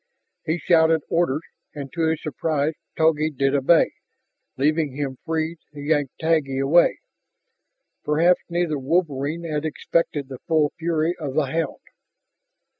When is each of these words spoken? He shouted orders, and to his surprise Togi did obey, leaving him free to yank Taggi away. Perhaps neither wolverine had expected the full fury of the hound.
He 0.45 0.57
shouted 0.57 1.01
orders, 1.11 1.43
and 1.75 1.93
to 1.93 2.07
his 2.07 2.23
surprise 2.23 2.73
Togi 2.97 3.29
did 3.29 3.53
obey, 3.53 3.91
leaving 4.57 4.95
him 4.95 5.17
free 5.27 5.57
to 5.75 5.79
yank 5.79 6.09
Taggi 6.19 6.57
away. 6.59 6.97
Perhaps 8.03 8.41
neither 8.49 8.79
wolverine 8.79 9.43
had 9.43 9.63
expected 9.63 10.27
the 10.27 10.39
full 10.47 10.71
fury 10.79 11.15
of 11.19 11.35
the 11.35 11.45
hound. 11.51 11.83